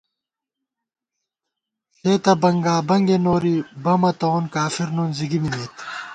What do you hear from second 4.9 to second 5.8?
نُن زِگی مِمېت